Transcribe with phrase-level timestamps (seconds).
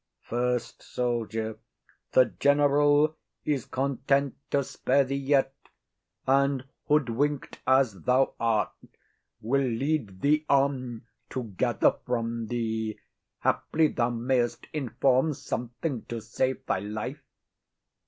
[0.27, 1.59] _FIRST SOLDIER.
[2.13, 3.15] The General
[3.45, 5.53] is content to spare thee yet;
[6.25, 8.71] And, hoodwink'd as thou art,
[9.41, 12.97] will lead thee on To gather from thee.
[13.41, 17.21] Haply thou mayst inform Something to save thy life.